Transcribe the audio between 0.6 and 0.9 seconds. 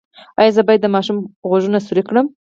باید د